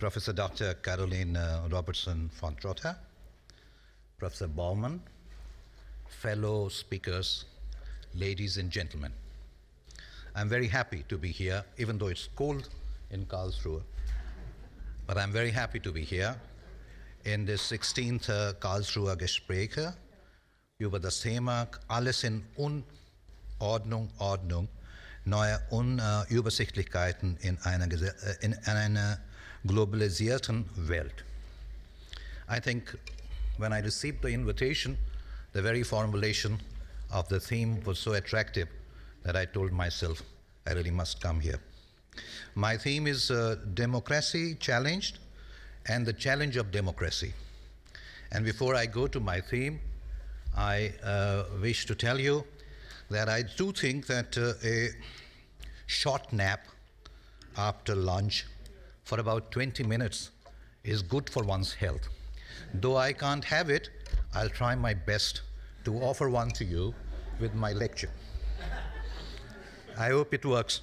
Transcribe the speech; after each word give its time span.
Professor 0.00 0.32
Dr. 0.32 0.72
Caroline 0.82 1.36
uh, 1.36 1.68
Robertson 1.70 2.30
von 2.40 2.56
Trotha, 2.56 2.96
Professor 4.18 4.48
Baumann, 4.48 4.98
fellow 6.08 6.70
speakers, 6.70 7.44
ladies 8.14 8.56
and 8.56 8.70
gentlemen. 8.70 9.12
I'm 10.34 10.48
very 10.48 10.68
happy 10.68 11.04
to 11.10 11.18
be 11.18 11.28
here, 11.28 11.62
even 11.76 11.98
though 11.98 12.06
it's 12.06 12.30
cold 12.34 12.66
in 13.10 13.26
Karlsruhe. 13.26 13.82
But 15.06 15.18
I'm 15.18 15.32
very 15.32 15.50
happy 15.50 15.80
to 15.80 15.92
be 15.92 16.02
here 16.02 16.34
in 17.26 17.44
the 17.44 17.58
16th 17.58 18.30
uh, 18.30 18.54
Karlsruher 18.54 19.16
Gespräche 19.16 19.92
über 20.78 20.98
das 20.98 21.20
Thema 21.20 21.68
Alles 21.88 22.24
in 22.24 22.42
Unordnung, 22.56 24.08
Ordnung, 24.18 24.66
neue 25.26 25.60
Unübersichtlichkeiten 25.68 27.36
in 27.42 27.58
einer, 27.58 27.84
äh, 27.92 28.36
in 28.40 28.54
einer 28.64 29.18
globalisierten 29.66 30.64
Welt. 30.88 31.24
I 32.48 32.60
think 32.60 32.96
when 33.58 33.72
I 33.72 33.80
received 33.80 34.22
the 34.22 34.28
invitation, 34.28 34.96
the 35.52 35.62
very 35.62 35.82
formulation 35.82 36.60
of 37.12 37.28
the 37.28 37.40
theme 37.40 37.82
was 37.84 37.98
so 37.98 38.12
attractive 38.12 38.68
that 39.24 39.36
I 39.36 39.44
told 39.44 39.72
myself 39.72 40.22
I 40.66 40.72
really 40.72 40.90
must 40.90 41.20
come 41.20 41.40
here. 41.40 41.60
My 42.54 42.76
theme 42.76 43.06
is 43.06 43.30
uh, 43.30 43.56
democracy 43.74 44.56
challenged 44.56 45.18
and 45.86 46.06
the 46.06 46.12
challenge 46.12 46.56
of 46.56 46.70
democracy. 46.70 47.32
And 48.32 48.44
before 48.44 48.74
I 48.74 48.86
go 48.86 49.06
to 49.06 49.20
my 49.20 49.40
theme, 49.40 49.80
I 50.56 50.92
uh, 51.02 51.44
wish 51.60 51.86
to 51.86 51.94
tell 51.94 52.18
you 52.18 52.44
that 53.10 53.28
I 53.28 53.42
do 53.42 53.72
think 53.72 54.06
that 54.06 54.36
uh, 54.38 54.52
a 54.64 54.90
short 55.86 56.32
nap 56.32 56.66
after 57.56 57.94
lunch 57.94 58.46
for 59.10 59.18
about 59.18 59.50
20 59.50 59.82
minutes 59.82 60.30
is 60.84 61.02
good 61.02 61.28
for 61.28 61.42
one's 61.42 61.74
health. 61.74 62.08
Though 62.74 62.96
I 62.96 63.12
can't 63.12 63.44
have 63.44 63.68
it, 63.68 63.90
I'll 64.34 64.48
try 64.48 64.76
my 64.76 64.94
best 64.94 65.40
to 65.84 65.96
offer 66.10 66.30
one 66.30 66.50
to 66.58 66.64
you 66.64 66.94
with 67.40 67.52
my 67.52 67.72
lecture. 67.72 68.12
I 69.98 70.10
hope 70.10 70.32
it 70.32 70.46
works. 70.46 70.82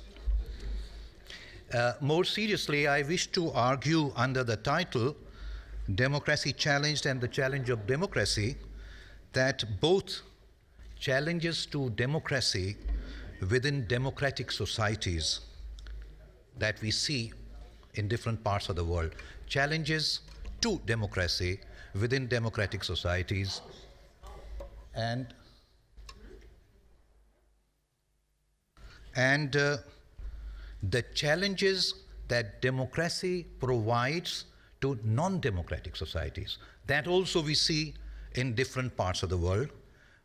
Uh, 1.73 1.93
more 2.01 2.25
seriously, 2.25 2.85
I 2.85 3.01
wish 3.03 3.27
to 3.27 3.49
argue 3.51 4.11
under 4.17 4.43
the 4.43 4.57
title 4.57 5.15
Democracy 5.95 6.51
Challenged 6.51 7.05
and 7.05 7.21
the 7.21 7.29
Challenge 7.29 7.69
of 7.69 7.87
Democracy 7.87 8.57
that 9.31 9.63
both 9.79 10.21
challenges 10.99 11.65
to 11.67 11.89
democracy 11.91 12.75
within 13.49 13.87
democratic 13.87 14.51
societies 14.51 15.39
that 16.57 16.81
we 16.81 16.91
see 16.91 17.31
in 17.97 18.07
different 18.07 18.43
parts 18.43 18.69
of 18.69 18.75
the 18.75 18.83
world, 18.83 19.11
challenges 19.47 20.21
to 20.61 20.79
democracy 20.85 21.59
within 21.99 22.27
democratic 22.27 22.83
societies, 22.83 23.61
and 24.95 25.27
and 29.15 29.55
uh, 29.55 29.77
the 30.83 31.01
challenges 31.13 31.93
that 32.27 32.61
democracy 32.61 33.45
provides 33.59 34.45
to 34.81 34.97
non 35.03 35.39
democratic 35.39 35.95
societies. 35.95 36.57
That 36.85 37.07
also 37.07 37.41
we 37.41 37.55
see 37.55 37.95
in 38.35 38.53
different 38.53 38.95
parts 38.95 39.23
of 39.23 39.29
the 39.29 39.37
world. 39.37 39.69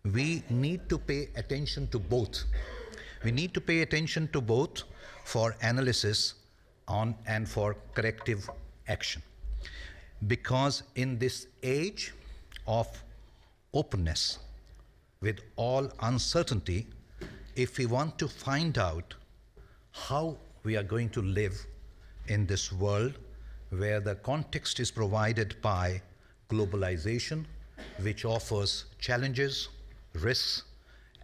We 0.04 0.42
need 0.50 0.88
to 0.88 0.98
pay 0.98 1.28
attention 1.36 1.88
to 1.88 1.98
both. 1.98 2.44
We 3.24 3.30
need 3.30 3.54
to 3.54 3.60
pay 3.60 3.82
attention 3.82 4.28
to 4.32 4.40
both 4.40 4.82
for 5.24 5.54
analysis 5.62 6.34
on 7.00 7.14
and 7.26 7.48
for 7.48 7.76
corrective 7.94 8.48
action. 8.88 9.22
Because 10.26 10.82
in 10.94 11.18
this 11.18 11.46
age 11.62 12.12
of 12.66 12.86
openness, 13.74 14.38
with 15.20 15.40
all 15.56 15.90
uncertainty, 16.00 16.86
if 17.56 17.78
we 17.78 17.86
want 17.86 18.18
to 18.18 18.28
find 18.28 18.78
out 18.78 19.14
how 19.92 20.36
we 20.64 20.76
are 20.76 20.82
going 20.82 21.08
to 21.10 21.22
live 21.22 21.66
in 22.28 22.46
this 22.46 22.72
world 22.72 23.18
where 23.70 24.00
the 24.00 24.14
context 24.16 24.80
is 24.80 24.90
provided 24.90 25.56
by 25.62 26.00
globalization, 26.50 27.44
which 28.00 28.24
offers 28.24 28.84
challenges, 28.98 29.68
risks, 30.14 30.64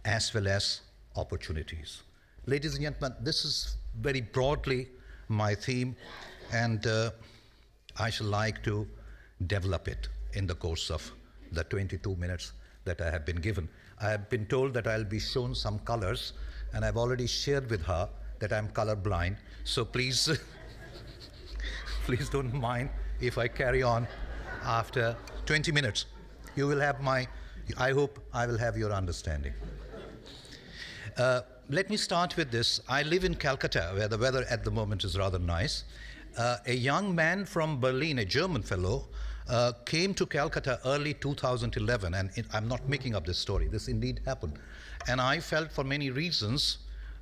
as 0.05 0.33
well 0.33 0.47
as 0.47 0.81
opportunities. 1.15 2.01
Ladies 2.45 2.73
and 2.75 2.83
gentlemen, 2.83 3.15
this 3.21 3.45
is 3.45 3.77
very 4.01 4.21
broadly 4.21 4.87
my 5.29 5.55
theme, 5.55 5.95
and 6.51 6.85
uh, 6.85 7.11
I 7.97 8.09
shall 8.09 8.27
like 8.27 8.63
to 8.63 8.87
develop 9.47 9.87
it 9.87 10.09
in 10.33 10.47
the 10.47 10.55
course 10.55 10.89
of 10.89 11.11
the 11.51 11.63
22 11.63 12.15
minutes 12.15 12.53
that 12.85 13.01
I 13.01 13.09
have 13.09 13.25
been 13.25 13.37
given. 13.37 13.69
I 14.01 14.09
have 14.09 14.29
been 14.29 14.45
told 14.45 14.73
that 14.73 14.87
I'll 14.87 15.03
be 15.03 15.19
shown 15.19 15.55
some 15.55 15.79
colors, 15.79 16.33
and 16.73 16.83
I've 16.83 16.97
already 16.97 17.27
shared 17.27 17.69
with 17.69 17.81
her 17.83 18.09
that 18.39 18.53
I'm 18.53 18.69
colorblind. 18.69 19.37
So 19.63 19.85
please, 19.85 20.39
please 22.05 22.29
don't 22.29 22.53
mind 22.53 22.89
if 23.21 23.37
I 23.37 23.47
carry 23.47 23.83
on 23.83 24.07
after 24.63 25.15
20 25.45 25.71
minutes. 25.71 26.05
You 26.55 26.67
will 26.67 26.79
have 26.79 27.01
my, 27.01 27.27
I 27.77 27.91
hope 27.91 28.19
I 28.33 28.45
will 28.47 28.57
have 28.57 28.77
your 28.77 28.91
understanding. 28.91 29.53
Uh, 31.17 31.41
let 31.71 31.87
me 31.87 31.97
start 31.97 32.35
with 32.35 32.49
this. 32.49 32.81
I 32.89 33.03
live 33.03 33.23
in 33.23 33.35
Calcutta, 33.35 33.91
where 33.93 34.07
the 34.07 34.17
weather 34.17 34.43
at 34.49 34.63
the 34.63 34.71
moment 34.71 35.03
is 35.03 35.15
rather 35.15 35.37
nice. 35.37 35.83
Uh, 36.35 36.57
a 36.65 36.73
young 36.73 37.13
man 37.13 37.45
from 37.45 37.79
Berlin, 37.79 38.17
a 38.19 38.25
German 38.25 38.63
fellow, 38.63 39.07
uh, 39.47 39.73
came 39.85 40.15
to 40.15 40.25
Calcutta 40.25 40.79
early 40.83 41.13
2011, 41.13 42.15
and 42.15 42.31
it, 42.35 42.47
I'm 42.53 42.67
not 42.67 42.89
making 42.89 43.13
up 43.13 43.27
this 43.27 43.37
story. 43.37 43.67
This 43.67 43.87
indeed 43.87 44.19
happened, 44.25 44.57
and 45.07 45.21
I 45.21 45.39
felt, 45.39 45.71
for 45.71 45.83
many 45.83 46.09
reasons, 46.09 46.79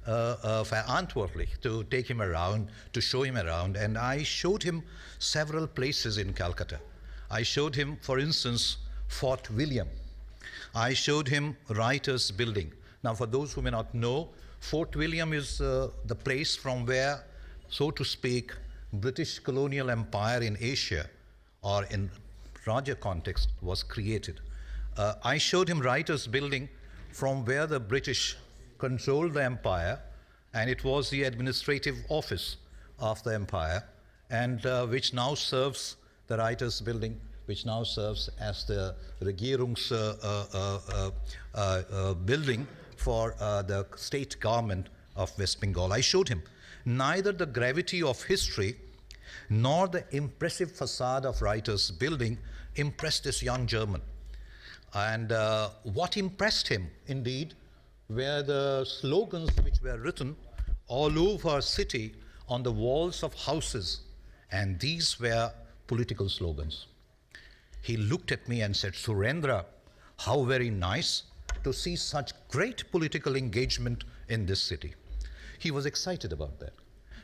uh, 0.08 0.38
uh, 0.41 0.64
verantwortlich 0.64 1.59
to 1.62 1.84
take 1.85 2.09
him 2.09 2.22
around, 2.22 2.69
to 2.94 3.02
show 3.02 3.24
him 3.24 3.35
around, 3.35 3.75
and 3.75 3.97
I 3.97 4.24
showed 4.24 4.64
him 4.64 4.81
several 5.19 5.68
places 5.68 6.18
in 6.18 6.31
Calcutta. 6.31 6.79
I 7.29 7.44
showed 7.44 7.75
him, 7.75 7.97
for 8.02 8.18
instance, 8.18 8.78
Fort 9.09 9.50
William. 9.52 9.90
I 10.74 10.94
showed 10.94 11.28
him 11.28 11.58
Writers 11.68 12.31
Building. 12.31 12.72
Now, 13.03 13.13
for 13.13 13.25
those 13.25 13.53
who 13.53 13.62
may 13.62 13.69
not 13.69 13.94
know, 13.94 14.30
Fort 14.59 14.96
William 14.96 15.34
is 15.34 15.62
uh, 15.62 15.90
the 16.06 16.16
place 16.16 16.56
from 16.56 16.85
where, 16.85 17.24
so 17.69 17.91
to 17.91 18.03
speak, 18.03 18.53
British 18.94 19.40
colonial 19.40 19.90
empire 19.90 20.41
in 20.41 20.58
Asia, 20.59 21.08
or 21.62 21.84
in 21.85 22.09
larger 22.66 22.96
context, 22.96 23.50
was 23.62 23.84
created. 23.84 24.40
Uh, 24.97 25.13
I 25.24 25.38
showed 25.38 25.69
him 25.69 25.80
Writers 25.80 26.28
Building 26.28 26.69
from 27.13 27.46
where 27.46 27.68
the 27.68 27.80
British 27.80 28.35
controlled 28.78 29.34
the 29.34 29.44
empire, 29.44 30.00
and 30.53 30.69
it 30.69 30.84
was 30.84 31.09
the 31.09 31.24
administrative 31.24 31.97
office 32.09 32.58
of 33.00 33.22
the 33.24 33.34
empire, 33.34 33.84
and 34.29 34.66
uh, 34.66 34.85
which 34.88 35.14
now 35.14 35.35
serves 35.35 35.97
the 36.28 36.38
Writers 36.38 36.81
Building, 36.81 37.19
which 37.46 37.66
now 37.66 37.84
serves 37.84 38.29
as 38.40 38.66
the 38.66 38.96
Regierungs 39.22 39.91
uh, 39.91 41.12
uh, 41.53 42.14
building 42.14 42.68
for 42.97 43.35
the 43.40 43.85
state 43.96 44.40
government 44.40 44.90
of 45.16 45.38
West 45.38 45.62
Bengal. 45.62 45.94
I 45.94 46.02
showed 46.02 46.30
him 46.30 46.44
neither 46.85 47.31
the 47.31 47.46
gravity 47.46 48.02
of 48.02 48.24
history 48.24 48.75
nor 49.50 49.88
the 49.88 50.03
impressive 50.16 50.72
facade 50.72 51.25
of 51.25 51.41
Writers 51.41 51.91
Building 51.91 52.38
impressed 52.75 53.24
this 53.24 53.41
young 53.41 53.66
German. 53.68 54.02
And 54.94 55.31
uh, 55.31 55.69
what 55.84 56.17
impressed 56.17 56.67
him, 56.67 56.90
indeed, 57.08 57.53
were 58.09 58.41
the 58.41 58.85
slogans 58.85 59.52
which 59.64 59.82
were 59.82 59.97
written 59.97 60.35
all 60.88 61.17
over 61.20 61.61
city 61.61 62.16
on 62.47 62.64
the 62.64 62.72
walls 62.72 63.23
of 63.23 63.34
houses, 63.34 64.02
and 64.52 64.79
these 64.79 65.20
were 65.20 65.52
political 65.88 66.29
slogans. 66.29 66.88
He 67.82 67.97
looked 67.97 68.32
at 68.32 68.47
me 68.47 68.61
and 68.61 68.76
said, 68.76 68.93
Surendra, 68.93 69.66
how 70.20 70.43
very 70.43 70.70
nice 70.70 71.23
to 71.67 71.73
see 71.73 71.96
such 71.97 72.31
great 72.47 72.90
political 72.91 73.35
engagement 73.35 74.05
in 74.29 74.46
this 74.46 74.61
city. 74.61 74.96
He 75.59 75.72
was 75.72 75.85
excited 75.85 76.31
about 76.31 76.59
that. 76.61 76.73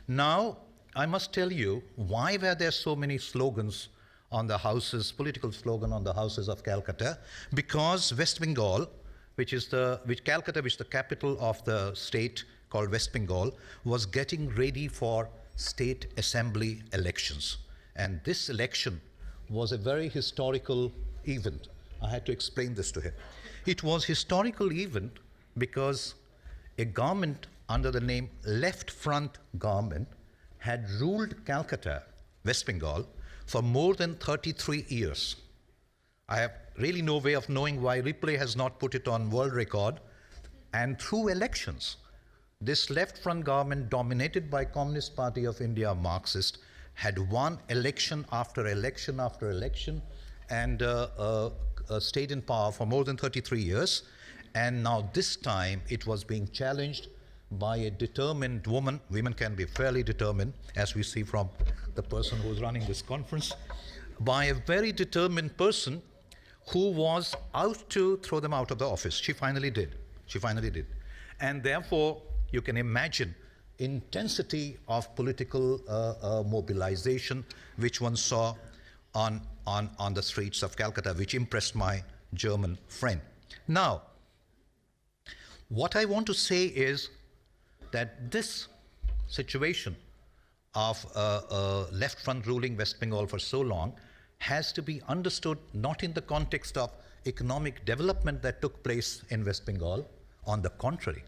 Now, 0.07 0.57
I 0.95 1.05
must 1.05 1.33
tell 1.33 1.51
you, 1.51 1.81
why 1.95 2.37
were 2.41 2.55
there 2.55 2.71
so 2.71 2.95
many 2.95 3.17
slogans 3.17 3.87
on 4.31 4.47
the 4.47 4.57
houses, 4.57 5.11
political 5.11 5.51
slogan 5.51 5.93
on 5.93 6.03
the 6.03 6.13
houses 6.13 6.49
of 6.49 6.63
Calcutta? 6.63 7.19
Because 7.53 8.13
West 8.17 8.41
Bengal, 8.41 8.89
which 9.35 9.53
is 9.53 9.67
the, 9.67 10.01
which 10.05 10.25
Calcutta, 10.25 10.61
which 10.61 10.73
is 10.73 10.77
the 10.77 10.91
capital 10.99 11.37
of 11.39 11.63
the 11.63 11.93
state 11.93 12.43
called 12.69 12.91
West 12.91 13.13
Bengal, 13.13 13.55
was 13.85 14.05
getting 14.05 14.49
ready 14.55 14.87
for 14.89 15.29
state 15.55 16.07
assembly 16.17 16.81
elections. 16.91 17.57
And 17.95 18.19
this 18.25 18.49
election 18.49 18.99
was 19.49 19.71
a 19.71 19.77
very 19.77 20.09
historical 20.09 20.91
event. 21.25 21.69
I 22.01 22.09
had 22.09 22.25
to 22.25 22.33
explain 22.33 22.73
this 22.73 22.91
to 22.91 22.99
him. 22.99 23.13
It 23.65 23.83
was 23.83 24.05
historical 24.05 24.71
event 24.71 25.19
because 25.57 26.15
a 26.77 26.85
government 26.85 27.47
under 27.69 27.91
the 27.91 28.01
name 28.01 28.29
Left 28.45 28.91
Front 28.91 29.37
government 29.57 30.07
had 30.57 30.89
ruled 30.99 31.45
Calcutta 31.45 32.03
West 32.45 32.65
Bengal, 32.65 33.07
for 33.45 33.61
more 33.61 33.93
than 33.95 34.15
33 34.15 34.85
years. 34.89 35.35
I 36.27 36.39
have 36.39 36.53
really 36.77 37.01
no 37.01 37.17
way 37.17 37.33
of 37.33 37.47
knowing 37.49 37.81
why 37.81 38.01
Replay 38.01 38.37
has 38.37 38.55
not 38.55 38.79
put 38.79 38.95
it 38.95 39.07
on 39.07 39.29
world 39.29 39.53
record. 39.53 39.99
And 40.73 40.99
through 40.99 41.29
elections, 41.29 41.97
this 42.59 42.89
left 42.89 43.17
front 43.17 43.45
government, 43.45 43.89
dominated 43.89 44.49
by 44.49 44.65
Communist 44.65 45.15
Party 45.15 45.45
of 45.45 45.61
India, 45.61 45.93
Marxist, 45.93 46.57
had 46.95 47.17
won 47.31 47.59
election 47.69 48.25
after 48.31 48.67
election 48.67 49.19
after 49.19 49.49
election 49.49 50.01
and 50.49 50.81
uh, 50.81 51.07
uh, 51.17 51.49
uh, 51.89 51.99
stayed 51.99 52.31
in 52.31 52.41
power 52.41 52.71
for 52.71 52.85
more 52.85 53.03
than 53.03 53.17
33 53.17 53.61
years. 53.61 54.03
And 54.55 54.83
now, 54.83 55.09
this 55.13 55.35
time, 55.35 55.81
it 55.89 56.05
was 56.05 56.23
being 56.23 56.47
challenged 56.49 57.07
by 57.51 57.77
a 57.77 57.89
determined 57.89 58.67
woman. 58.67 58.99
Women 59.09 59.33
can 59.33 59.55
be 59.55 59.65
fairly 59.65 60.03
determined, 60.03 60.53
as 60.75 60.95
we 60.95 61.03
see 61.03 61.23
from 61.23 61.49
the 61.95 62.03
person 62.03 62.39
who's 62.39 62.61
running 62.61 62.85
this 62.85 63.01
conference, 63.01 63.53
by 64.19 64.45
a 64.45 64.53
very 64.53 64.91
determined 64.91 65.57
person 65.57 66.01
who 66.69 66.91
was 66.91 67.35
out 67.53 67.89
to 67.89 68.17
throw 68.17 68.39
them 68.39 68.53
out 68.53 68.71
of 68.71 68.77
the 68.79 68.87
office. 68.87 69.15
She 69.15 69.33
finally 69.33 69.69
did. 69.69 69.95
She 70.27 70.39
finally 70.39 70.69
did. 70.69 70.85
And 71.39 71.61
therefore, 71.61 72.21
you 72.51 72.61
can 72.61 72.77
imagine 72.77 73.35
intensity 73.79 74.77
of 74.87 75.13
political 75.15 75.81
uh, 75.89 76.13
uh, 76.21 76.43
mobilization 76.43 77.43
which 77.77 77.99
one 77.99 78.15
saw 78.15 78.55
on, 79.15 79.41
on, 79.65 79.89
on 79.99 80.13
the 80.13 80.21
streets 80.21 80.63
of 80.63 80.75
Calcutta, 80.75 81.13
which 81.13 81.35
impressed 81.35 81.75
my 81.75 82.03
German 82.33 82.77
friend. 82.87 83.21
Now, 83.67 84.01
what 85.69 85.95
I 85.95 86.05
want 86.05 86.27
to 86.27 86.33
say 86.33 86.65
is 86.65 87.09
that 87.91 88.31
this 88.31 88.67
situation 89.27 89.95
of 90.75 91.05
uh, 91.15 91.41
uh, 91.49 91.85
left 91.91 92.19
front 92.19 92.45
ruling 92.47 92.75
West 92.75 92.99
Bengal 92.99 93.27
for 93.27 93.39
so 93.39 93.61
long 93.61 93.93
has 94.39 94.73
to 94.73 94.81
be 94.81 95.01
understood 95.07 95.57
not 95.73 96.03
in 96.03 96.13
the 96.13 96.21
context 96.21 96.77
of 96.77 96.91
economic 97.25 97.85
development 97.85 98.41
that 98.41 98.61
took 98.61 98.83
place 98.83 99.23
in 99.29 99.45
West 99.45 99.65
Bengal. 99.65 100.05
On 100.45 100.61
the 100.61 100.71
contrary, 100.71 101.23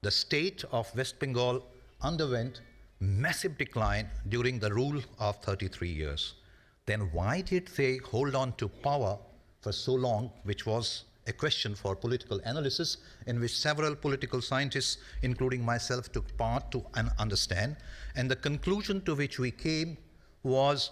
the 0.00 0.10
state 0.10 0.64
of 0.72 0.94
West 0.96 1.18
Bengal 1.18 1.66
underwent 2.00 2.62
massive 3.00 3.58
decline 3.58 4.08
during 4.28 4.58
the 4.58 4.72
rule 4.72 5.02
of 5.18 5.36
33 5.42 5.88
years. 5.88 6.34
Then 6.86 7.10
why 7.12 7.40
did 7.40 7.68
they 7.76 7.96
hold 7.98 8.34
on 8.34 8.52
to 8.56 8.68
power 8.68 9.18
for 9.60 9.72
so 9.72 9.94
long, 9.94 10.30
which 10.42 10.66
was 10.66 11.04
a 11.26 11.32
question 11.32 11.74
for 11.74 11.96
political 11.96 12.40
analysis 12.44 12.98
in 13.26 13.40
which 13.40 13.56
several 13.58 13.96
political 13.96 14.42
scientists, 14.42 14.98
including 15.22 15.64
myself, 15.64 16.12
took 16.12 16.36
part 16.36 16.70
to 16.72 16.84
understand. 17.18 17.76
And 18.14 18.30
the 18.30 18.36
conclusion 18.36 19.00
to 19.02 19.14
which 19.14 19.38
we 19.38 19.50
came 19.50 19.96
was 20.42 20.90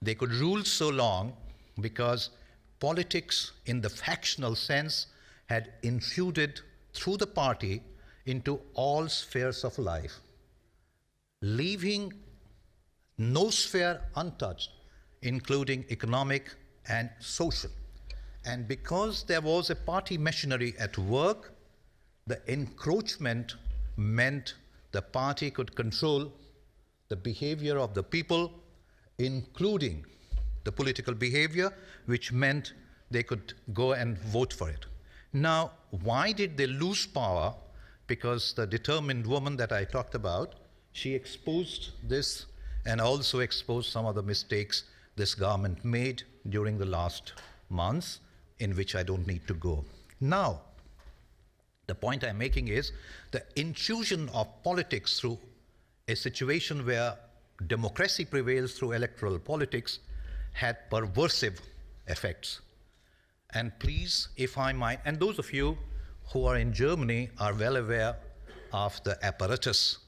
they 0.00 0.14
could 0.14 0.32
rule 0.32 0.64
so 0.64 0.88
long 0.88 1.32
because 1.80 2.30
politics, 2.78 3.52
in 3.66 3.80
the 3.80 3.90
factional 3.90 4.54
sense, 4.54 5.06
had 5.46 5.72
infused 5.82 6.62
through 6.94 7.16
the 7.16 7.26
party 7.26 7.82
into 8.26 8.60
all 8.74 9.08
spheres 9.08 9.64
of 9.64 9.76
life, 9.78 10.20
leaving 11.40 12.12
no 13.16 13.50
sphere 13.50 14.00
untouched, 14.14 14.70
including 15.22 15.84
economic 15.90 16.54
and 16.88 17.10
social. 17.18 17.70
And 18.44 18.66
because 18.66 19.24
there 19.24 19.40
was 19.40 19.70
a 19.70 19.76
party 19.76 20.16
machinery 20.16 20.74
at 20.78 20.96
work, 20.96 21.52
the 22.26 22.40
encroachment 22.50 23.56
meant 23.96 24.54
the 24.92 25.02
party 25.02 25.50
could 25.50 25.74
control 25.74 26.32
the 27.08 27.16
behavior 27.16 27.78
of 27.78 27.94
the 27.94 28.02
people, 28.02 28.52
including 29.18 30.04
the 30.64 30.72
political 30.72 31.14
behavior, 31.14 31.72
which 32.06 32.32
meant 32.32 32.72
they 33.10 33.22
could 33.22 33.54
go 33.72 33.92
and 33.92 34.18
vote 34.18 34.52
for 34.52 34.68
it. 34.68 34.86
Now, 35.32 35.72
why 35.90 36.32
did 36.32 36.56
they 36.56 36.66
lose 36.66 37.06
power? 37.06 37.54
Because 38.06 38.54
the 38.54 38.66
determined 38.66 39.26
woman 39.26 39.56
that 39.56 39.72
I 39.72 39.84
talked 39.84 40.14
about, 40.14 40.54
she 40.92 41.14
exposed 41.14 41.90
this 42.02 42.46
and 42.86 43.00
also 43.00 43.40
exposed 43.40 43.90
some 43.90 44.06
of 44.06 44.14
the 44.14 44.22
mistakes 44.22 44.84
this 45.18 45.34
government 45.34 45.84
made 45.84 46.22
during 46.48 46.78
the 46.78 46.86
last 46.86 47.34
months 47.68 48.20
in 48.60 48.74
which 48.74 48.94
I 48.94 49.02
don't 49.02 49.26
need 49.26 49.46
to 49.48 49.54
go. 49.54 49.84
Now, 50.20 50.60
the 51.86 51.94
point 51.94 52.24
I'm 52.24 52.38
making 52.38 52.68
is 52.68 52.92
the 53.30 53.42
intrusion 53.56 54.28
of 54.30 54.46
politics 54.62 55.20
through 55.20 55.38
a 56.06 56.14
situation 56.14 56.86
where 56.86 57.16
democracy 57.66 58.24
prevails 58.24 58.74
through 58.74 58.92
electoral 58.92 59.38
politics 59.38 59.98
had 60.52 60.76
perversive 60.90 61.58
effects. 62.06 62.60
And 63.54 63.72
please, 63.78 64.28
if 64.36 64.58
I 64.58 64.72
might, 64.72 65.00
and 65.04 65.18
those 65.18 65.38
of 65.38 65.52
you 65.52 65.76
who 66.32 66.44
are 66.44 66.56
in 66.56 66.72
Germany 66.72 67.30
are 67.38 67.54
well 67.54 67.76
aware 67.76 68.16
of 68.72 69.02
the 69.04 69.18
apparatus 69.24 69.98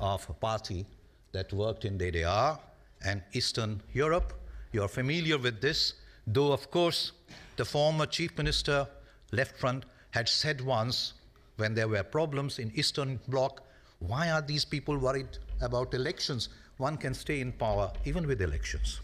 of 0.00 0.26
a 0.28 0.32
party 0.32 0.86
that 1.32 1.52
worked 1.52 1.84
in 1.84 1.98
DDR 1.98 2.58
and 3.04 3.22
Eastern 3.32 3.80
Europe. 3.92 4.32
You're 4.72 4.88
familiar 4.88 5.38
with 5.38 5.60
this, 5.60 5.94
though, 6.26 6.52
of 6.52 6.70
course, 6.70 7.12
the 7.56 7.64
former 7.64 8.06
chief 8.06 8.36
minister, 8.36 8.86
left 9.32 9.56
front, 9.56 9.84
had 10.10 10.28
said 10.28 10.60
once 10.60 11.14
when 11.56 11.74
there 11.74 11.88
were 11.88 12.02
problems 12.02 12.58
in 12.58 12.70
Eastern 12.74 13.18
Bloc, 13.28 13.62
why 13.98 14.30
are 14.30 14.42
these 14.42 14.64
people 14.64 14.96
worried 14.96 15.38
about 15.60 15.94
elections? 15.94 16.48
One 16.76 16.96
can 16.96 17.14
stay 17.14 17.40
in 17.40 17.52
power 17.52 17.92
even 18.04 18.26
with 18.26 18.40
elections. 18.40 19.00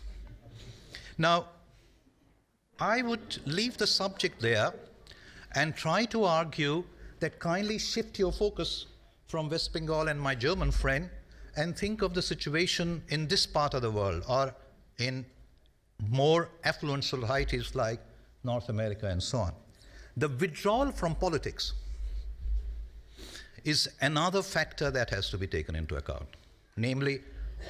Now, 1.19 1.47
I 2.79 3.03
would 3.03 3.41
leave 3.47 3.77
the 3.77 3.87
subject 3.87 4.41
there 4.41 4.73
and 5.55 5.75
try 5.75 6.05
to 6.07 6.25
argue 6.25 6.85
that 7.21 7.39
kindly 7.39 7.79
shift 7.79 8.19
your 8.19 8.33
focus 8.33 8.87
from 9.27 9.49
West 9.49 9.73
Bengal 9.73 10.09
and 10.09 10.21
my 10.21 10.35
German 10.35 10.71
friend 10.71 11.09
and 11.57 11.77
think 11.77 12.03
of 12.03 12.15
the 12.15 12.23
situation 12.23 13.03
in 13.09 13.29
this 13.29 13.47
part 13.47 13.75
of 13.75 13.83
the 13.83 13.91
world 13.91 14.25
or 14.29 14.55
in 14.99 15.25
more 16.09 16.51
affluent 16.65 17.05
societies 17.05 17.75
like 17.75 18.01
North 18.43 18.69
America, 18.69 19.09
and 19.09 19.23
so 19.23 19.39
on. 19.39 19.53
The 20.17 20.29
withdrawal 20.29 20.93
from 20.93 21.15
politics 21.15 21.73
is 23.65 23.89
another 24.01 24.43
factor 24.43 24.91
that 24.91 25.11
has 25.11 25.31
to 25.31 25.39
be 25.39 25.47
taken 25.47 25.75
into 25.75 25.97
account. 25.97 26.29
Namely, 26.77 27.21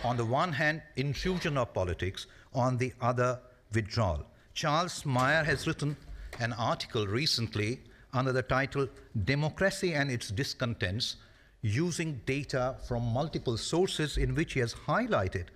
on 0.02 0.16
the 0.16 0.24
one 0.24 0.52
hand, 0.52 0.82
intrusion 0.96 1.56
of 1.56 1.72
politics, 1.72 2.26
on 2.52 2.76
the 2.76 2.92
other, 3.00 3.38
withdrawal. 3.72 4.26
Charles 4.54 5.02
Maier 5.04 5.44
has 5.44 5.66
written 5.66 5.96
an 6.40 6.52
article 6.54 7.06
recently 7.06 7.80
under 8.12 8.32
the 8.32 8.42
title 8.42 8.88
Democracy 9.24 9.94
and 9.94 10.10
Its 10.10 10.30
Discontents, 10.30 11.16
using 11.62 12.20
data 12.26 12.76
from 12.86 13.02
multiple 13.02 13.56
sources, 13.56 14.16
in 14.16 14.34
which 14.34 14.52
he 14.52 14.60
has 14.60 14.74
highlighted 14.74 15.46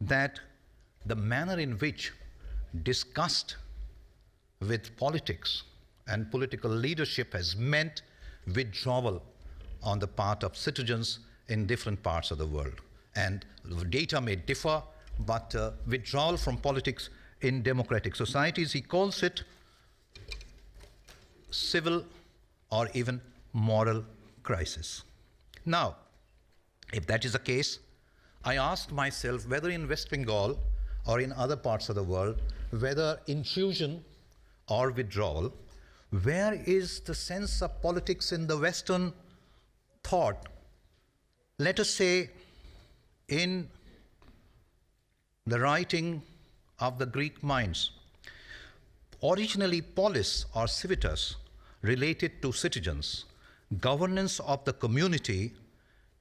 that 0.00 0.40
the 1.08 1.16
manner 1.16 1.58
in 1.58 1.72
which 1.78 2.12
disgust 2.82 3.56
with 4.60 4.96
politics 4.96 5.62
and 6.06 6.30
political 6.30 6.70
leadership 6.70 7.32
has 7.32 7.56
meant 7.56 8.02
withdrawal 8.54 9.22
on 9.82 9.98
the 9.98 10.06
part 10.06 10.42
of 10.42 10.56
citizens 10.56 11.20
in 11.48 11.66
different 11.66 12.02
parts 12.02 12.30
of 12.30 12.38
the 12.38 12.46
world. 12.46 12.80
And 13.16 13.44
the 13.64 13.84
data 13.84 14.20
may 14.20 14.36
differ, 14.36 14.82
but 15.20 15.54
uh, 15.54 15.72
withdrawal 15.86 16.36
from 16.36 16.58
politics 16.58 17.10
in 17.40 17.62
democratic 17.62 18.14
societies, 18.16 18.72
he 18.72 18.80
calls 18.80 19.22
it 19.22 19.44
civil 21.50 22.04
or 22.70 22.88
even 22.94 23.20
moral 23.52 24.04
crisis. 24.42 25.04
Now, 25.64 25.96
if 26.92 27.06
that 27.06 27.24
is 27.24 27.32
the 27.32 27.38
case, 27.38 27.78
I 28.44 28.56
asked 28.56 28.92
myself 28.92 29.48
whether 29.48 29.70
in 29.70 29.88
West 29.88 30.10
Bengal 30.10 30.58
or 31.08 31.20
in 31.20 31.32
other 31.32 31.56
parts 31.56 31.88
of 31.88 31.94
the 31.94 32.02
world, 32.02 32.40
whether 32.70 33.18
infusion 33.26 34.04
or 34.68 34.90
withdrawal, 34.90 35.52
where 36.22 36.54
is 36.66 37.00
the 37.00 37.14
sense 37.14 37.62
of 37.62 37.82
politics 37.82 38.30
in 38.30 38.46
the 38.46 38.56
Western 38.56 39.12
thought? 40.04 40.46
Let 41.58 41.80
us 41.80 41.90
say 41.90 42.30
in 43.28 43.68
the 45.46 45.58
writing 45.58 46.22
of 46.78 46.98
the 46.98 47.06
Greek 47.06 47.42
minds. 47.42 47.90
Originally, 49.22 49.80
polis 49.80 50.44
or 50.54 50.68
civitas 50.68 51.36
related 51.82 52.42
to 52.42 52.52
citizens. 52.52 53.24
Governance 53.80 54.40
of 54.40 54.64
the 54.64 54.72
community 54.72 55.54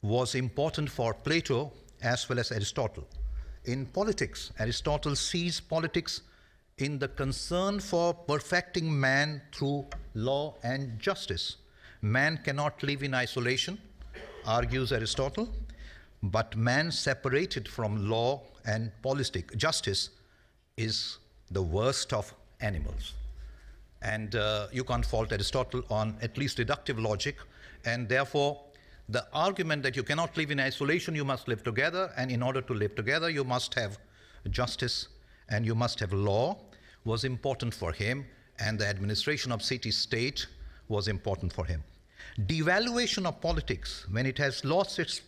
was 0.02 0.34
important 0.34 0.90
for 0.90 1.14
Plato 1.14 1.74
as 2.02 2.28
well 2.30 2.40
as 2.40 2.52
Aristotle. 2.52 3.08
In 3.68 3.86
politics, 3.86 4.52
Aristotle 4.60 5.14
sees 5.18 5.60
politics 5.60 6.22
in 6.78 7.00
the 7.00 7.10
concern 7.10 7.82
for 7.82 8.14
perfecting 8.14 8.98
man 8.98 9.42
through 9.52 9.86
law 10.14 10.56
and 10.64 10.98
justice. 10.98 11.58
Man 12.02 12.40
cannot 12.46 12.82
live 12.82 13.04
in 13.04 13.14
isolation, 13.14 13.78
argues 14.46 14.94
Aristotle, 14.94 15.50
but 16.24 16.56
man 16.56 16.92
separated 16.92 17.68
from 17.68 18.10
law 18.10 18.42
and 18.66 18.90
politic 19.02 19.58
justice 19.58 20.12
is 20.78 21.18
the 21.52 21.62
worst 21.62 22.14
of 22.14 22.34
animals. 22.62 23.16
And 24.02 24.34
uh, 24.36 24.68
you 24.72 24.86
can't 24.86 25.06
fault 25.06 25.34
Aristotle 25.34 25.84
on 25.90 26.16
at 26.22 26.38
least 26.38 26.56
deductive 26.56 27.00
logic. 27.00 27.36
And 27.84 28.08
therefore, 28.08 28.62
the 29.10 29.26
argument 29.32 29.84
that 29.84 29.96
you 29.96 30.04
cannot 30.04 30.36
live 30.36 30.52
in 30.52 30.60
isolation, 30.60 31.16
you 31.16 31.24
must 31.24 31.48
live 31.48 31.64
together. 31.64 32.12
And 32.18 32.30
in 32.30 32.44
order 32.44 32.62
to 32.62 32.74
live 32.74 32.96
together, 32.96 33.30
you 33.30 33.44
must 33.44 33.74
have 33.76 33.98
justice 34.50 35.08
and 35.50 35.66
you 35.66 35.76
must 35.76 36.00
have 36.00 36.12
law 36.12 36.58
was 37.06 37.24
important 37.24 37.74
for 37.74 37.94
him. 37.94 38.26
And 38.60 38.78
the 38.78 38.88
administration 38.88 39.52
of 39.52 39.62
city 39.62 39.92
state 39.92 40.48
was 40.90 41.08
important 41.08 41.54
for 41.54 41.66
him. 41.66 41.84
Devaluation 42.40 43.26
of 43.26 43.40
politics, 43.40 44.06
when 44.12 44.26
it 44.26 44.38
has 44.38 44.66
lost 44.66 45.00
its 45.00 45.22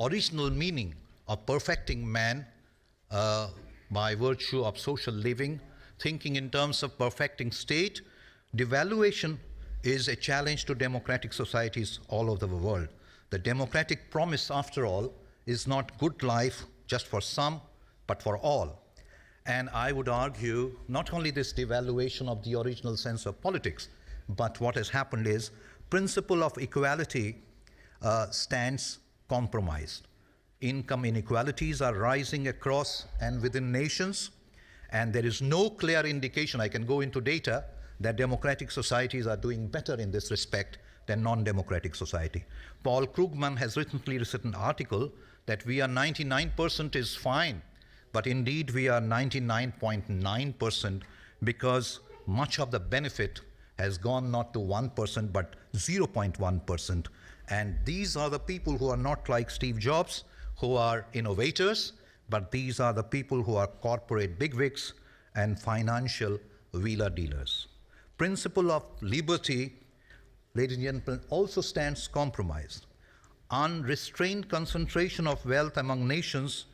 original 0.00 0.50
meaning 0.50 0.94
of 1.28 1.44
perfecting 1.44 2.10
man 2.10 2.46
uh, 3.10 3.48
by 3.90 4.14
virtue 4.14 4.64
of 4.64 4.78
social 4.78 5.12
living, 5.12 5.60
thinking 6.00 6.36
in 6.36 6.50
terms 6.50 6.82
of 6.82 6.96
perfecting 6.98 7.52
state, 7.52 8.00
devaluation 8.56 9.36
is 9.82 10.08
a 10.08 10.16
challenge 10.16 10.64
to 10.64 10.74
democratic 10.74 11.32
societies 11.32 11.98
all 12.08 12.30
over 12.30 12.46
the 12.46 12.56
world. 12.56 12.88
The 13.32 13.38
democratic 13.38 14.10
promise, 14.10 14.50
after 14.50 14.84
all, 14.84 15.10
is 15.46 15.66
not 15.66 15.96
good 15.96 16.22
life 16.22 16.66
just 16.86 17.06
for 17.06 17.22
some, 17.22 17.62
but 18.06 18.22
for 18.22 18.36
all. 18.36 18.82
And 19.46 19.70
I 19.70 19.90
would 19.90 20.06
argue 20.06 20.78
not 20.86 21.14
only 21.14 21.30
this 21.30 21.50
devaluation 21.54 22.28
of 22.28 22.44
the 22.44 22.56
original 22.56 22.94
sense 22.94 23.24
of 23.24 23.40
politics, 23.40 23.88
but 24.28 24.60
what 24.60 24.74
has 24.74 24.90
happened 24.90 25.26
is 25.26 25.50
principle 25.88 26.44
of 26.44 26.58
equality 26.58 27.36
uh, 28.02 28.28
stands 28.28 28.98
compromised. 29.30 30.08
Income 30.60 31.06
inequalities 31.06 31.80
are 31.80 31.94
rising 31.94 32.48
across 32.48 33.06
and 33.22 33.40
within 33.40 33.72
nations, 33.72 34.28
and 34.90 35.10
there 35.10 35.24
is 35.24 35.40
no 35.40 35.70
clear 35.70 36.00
indication, 36.00 36.60
I 36.60 36.68
can 36.68 36.84
go 36.84 37.00
into 37.00 37.22
data, 37.22 37.64
that 38.02 38.16
democratic 38.16 38.70
societies 38.70 39.26
are 39.26 39.36
doing 39.36 39.66
better 39.66 39.94
in 39.94 40.10
this 40.10 40.30
respect 40.30 40.78
than 41.06 41.22
non-democratic 41.22 41.94
society. 41.94 42.44
Paul 42.82 43.06
Krugman 43.06 43.56
has 43.58 43.76
recently 43.76 44.18
written 44.18 44.48
an 44.48 44.54
article 44.54 45.12
that 45.46 45.64
we 45.66 45.80
are 45.80 45.88
99% 45.88 46.96
is 46.96 47.14
fine, 47.14 47.62
but 48.12 48.26
indeed 48.26 48.70
we 48.70 48.88
are 48.88 49.00
99.9% 49.00 51.02
because 51.42 52.00
much 52.26 52.60
of 52.60 52.70
the 52.70 52.78
benefit 52.78 53.40
has 53.78 53.98
gone 53.98 54.30
not 54.30 54.52
to 54.52 54.60
1% 54.60 55.32
but 55.32 55.56
0.1%. 55.74 57.06
And 57.48 57.76
these 57.84 58.16
are 58.16 58.30
the 58.30 58.38
people 58.38 58.76
who 58.76 58.88
are 58.88 58.96
not 58.96 59.28
like 59.28 59.50
Steve 59.50 59.78
Jobs, 59.78 60.24
who 60.56 60.76
are 60.76 61.06
innovators, 61.12 61.94
but 62.28 62.50
these 62.50 62.78
are 62.78 62.92
the 62.92 63.02
people 63.02 63.42
who 63.42 63.56
are 63.56 63.66
corporate 63.66 64.38
bigwigs 64.38 64.94
and 65.34 65.58
financial 65.58 66.38
wheeler 66.72 67.10
dealers. 67.10 67.66
Principle 68.22 68.70
of 68.70 68.84
liberty, 69.00 69.72
ladies 70.54 70.76
and 70.76 70.84
gentlemen, 70.86 71.20
also 71.28 71.60
stands 71.60 72.06
compromised. 72.06 72.86
Unrestrained 73.50 74.48
concentration 74.48 75.26
of 75.26 75.44
wealth 75.44 75.76
among 75.76 76.06
nations 76.06 76.66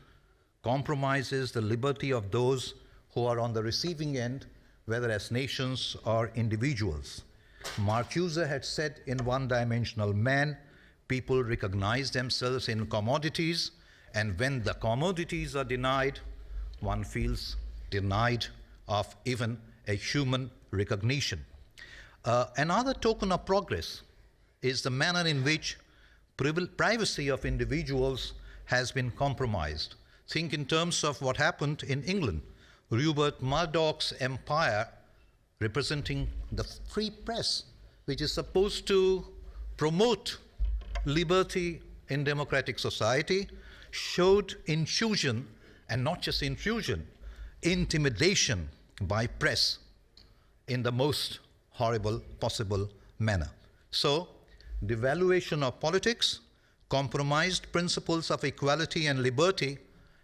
compromises 0.62 1.50
the 1.50 1.62
liberty 1.62 2.12
of 2.12 2.30
those 2.30 2.74
who 3.14 3.24
are 3.24 3.40
on 3.40 3.54
the 3.54 3.62
receiving 3.62 4.18
end, 4.18 4.44
whether 4.84 5.10
as 5.10 5.30
nations 5.30 5.96
or 6.04 6.30
individuals. 6.34 7.22
Marcuse 7.78 8.46
had 8.46 8.62
said 8.62 9.00
in 9.06 9.16
One 9.24 9.48
Dimensional 9.48 10.12
Man, 10.12 10.54
people 11.08 11.42
recognize 11.42 12.10
themselves 12.10 12.68
in 12.68 12.84
commodities, 12.88 13.70
and 14.12 14.38
when 14.38 14.64
the 14.64 14.74
commodities 14.74 15.56
are 15.56 15.64
denied, 15.64 16.20
one 16.80 17.04
feels 17.04 17.56
denied 17.88 18.44
of 18.86 19.16
even 19.24 19.58
a 19.86 19.94
human 19.94 20.50
recognition. 20.70 21.44
Uh, 22.24 22.46
another 22.56 22.94
token 22.94 23.32
of 23.32 23.46
progress 23.46 24.02
is 24.62 24.82
the 24.82 24.90
manner 24.90 25.26
in 25.26 25.44
which 25.44 25.78
privacy 26.76 27.28
of 27.28 27.44
individuals 27.44 28.34
has 28.66 28.92
been 28.92 29.10
compromised. 29.10 29.94
Think 30.28 30.52
in 30.52 30.66
terms 30.66 31.04
of 31.04 31.20
what 31.22 31.36
happened 31.36 31.82
in 31.84 32.02
England. 32.04 32.42
Rupert 32.90 33.42
Murdoch's 33.42 34.12
empire, 34.20 34.88
representing 35.60 36.28
the 36.52 36.64
free 36.88 37.10
press, 37.10 37.64
which 38.06 38.20
is 38.20 38.32
supposed 38.32 38.86
to 38.88 39.26
promote 39.76 40.38
liberty 41.04 41.80
in 42.08 42.24
democratic 42.24 42.78
society, 42.78 43.48
showed 43.90 44.56
intrusion, 44.66 45.46
and 45.88 46.04
not 46.04 46.22
just 46.22 46.42
intrusion, 46.42 47.06
intimidation 47.62 48.68
by 49.02 49.26
press 49.26 49.78
in 50.68 50.82
the 50.82 50.92
most 50.92 51.40
horrible 51.70 52.20
possible 52.40 52.88
manner. 53.18 53.50
So, 53.90 54.28
devaluation 54.84 55.62
of 55.62 55.80
politics, 55.80 56.40
compromised 56.88 57.70
principles 57.72 58.30
of 58.30 58.44
equality 58.44 59.06
and 59.06 59.22
liberty 59.22 59.78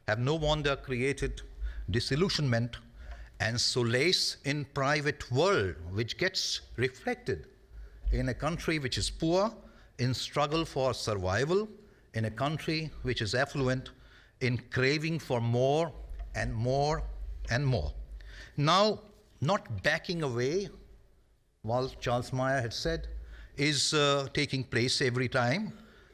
have 0.08 0.18
no 0.18 0.34
wonder 0.34 0.76
created 0.76 1.42
disillusionment 1.90 2.76
and 3.40 3.60
solace 3.60 4.36
in 4.44 4.64
private 4.74 5.30
world, 5.30 5.74
which 5.92 6.16
gets 6.18 6.60
reflected 6.76 7.46
in 8.12 8.28
a 8.28 8.34
country 8.34 8.78
which 8.78 8.96
is 8.96 9.10
poor, 9.10 9.52
in 9.98 10.14
struggle 10.14 10.64
for 10.64 10.94
survival, 10.94 11.68
in 12.14 12.26
a 12.26 12.30
country 12.30 12.90
which 13.02 13.20
is 13.20 13.34
affluent, 13.34 13.90
in 14.40 14.60
craving 14.70 15.18
for 15.18 15.40
more 15.40 15.92
and 16.34 16.54
more 16.54 17.02
and 17.50 17.66
more. 17.66 17.92
Now, 18.56 19.00
not 19.44 19.82
backing 19.82 20.22
away, 20.22 20.68
while 21.62 21.88
Charles 22.00 22.30
Maier 22.30 22.60
had 22.62 22.72
said, 22.72 23.08
is 23.56 23.94
uh, 23.94 24.26
taking 24.32 24.64
place 24.64 25.00
every 25.00 25.28
time. 25.28 25.72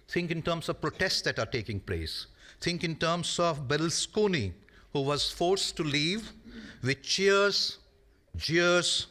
Think 0.09 0.31
in 0.31 0.43
terms 0.43 0.69
of 0.69 0.81
protests 0.81 1.23
that 1.23 1.39
are 1.39 1.47
taking 1.47 1.81
place. 1.81 2.27
Think 2.61 2.85
in 2.85 2.97
terms 2.97 3.39
of 3.39 3.69
Berlusconi, 3.69 4.53
who 4.93 5.03
was 5.03 5.31
forced 5.31 5.77
to 5.77 5.85
leave 5.85 6.33
with 6.83 7.03
cheers, 7.03 7.79
jeers, 8.37 9.07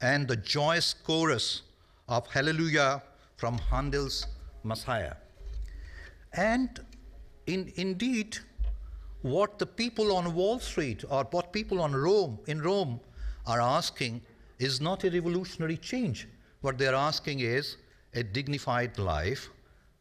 and 0.00 0.28
the 0.28 0.36
joyous 0.36 0.94
chorus 0.94 1.62
of 2.08 2.26
Hallelujah 2.28 3.02
from 3.36 3.58
Handel's 3.58 4.26
Messiah. 4.62 5.14
And 6.32 6.80
in, 7.46 7.72
indeed, 7.76 8.38
what 9.22 9.58
the 9.58 9.66
people 9.66 10.14
on 10.16 10.34
Wall 10.34 10.58
Street 10.58 11.04
or 11.08 11.24
what 11.30 11.52
people 11.52 11.80
on 11.80 11.94
Rome, 11.94 12.38
in 12.46 12.62
Rome 12.62 13.00
are 13.46 13.60
asking 13.60 14.22
is 14.58 14.80
not 14.80 15.04
a 15.04 15.10
revolutionary 15.10 15.76
change. 15.76 16.28
What 16.60 16.78
they're 16.78 16.94
asking 16.94 17.40
is 17.40 17.76
a 18.14 18.22
dignified 18.22 18.98
life 18.98 19.50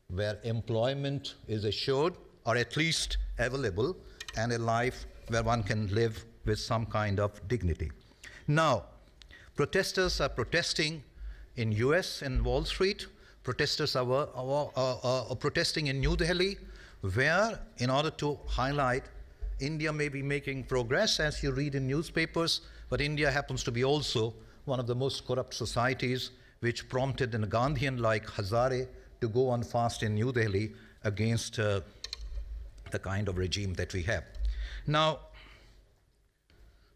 where 0.09 0.39
employment 0.43 1.35
is 1.47 1.65
assured 1.65 2.13
or 2.45 2.55
at 2.55 2.77
least 2.77 3.17
available 3.37 3.95
and 4.37 4.51
a 4.53 4.57
life 4.57 5.05
where 5.27 5.43
one 5.43 5.63
can 5.63 5.93
live 5.93 6.25
with 6.45 6.59
some 6.59 6.85
kind 6.85 7.19
of 7.19 7.45
dignity. 7.47 7.91
Now, 8.47 8.83
protesters 9.55 10.21
are 10.21 10.29
protesting 10.29 11.03
in 11.55 11.71
US 11.71 12.21
and 12.21 12.43
Wall 12.43 12.63
Street. 12.65 13.07
Protesters 13.43 13.95
are, 13.95 14.11
are, 14.11 14.71
are, 14.75 15.25
are 15.29 15.35
protesting 15.35 15.87
in 15.87 15.99
New 15.99 16.15
Delhi, 16.15 16.57
where, 17.13 17.59
in 17.77 17.89
order 17.89 18.09
to 18.11 18.39
highlight 18.47 19.03
India 19.59 19.91
may 19.93 20.09
be 20.09 20.21
making 20.21 20.63
progress, 20.63 21.19
as 21.19 21.41
you 21.41 21.51
read 21.51 21.75
in 21.75 21.87
newspapers, 21.87 22.61
but 22.89 23.01
India 23.01 23.31
happens 23.31 23.63
to 23.63 23.71
be 23.71 23.83
also 23.83 24.33
one 24.65 24.79
of 24.79 24.87
the 24.87 24.95
most 24.95 25.25
corrupt 25.27 25.53
societies, 25.53 26.31
which 26.59 26.89
prompted 26.89 27.33
a 27.35 27.39
Gandhian 27.39 27.99
like 27.99 28.25
Hazare 28.25 28.87
to 29.21 29.29
go 29.29 29.49
on 29.49 29.63
fast 29.63 30.03
in 30.03 30.15
New 30.15 30.31
Delhi 30.31 30.73
against 31.03 31.59
uh, 31.59 31.81
the 32.91 32.99
kind 32.99 33.27
of 33.27 33.37
regime 33.37 33.73
that 33.75 33.93
we 33.93 34.03
have. 34.03 34.23
Now, 34.87 35.19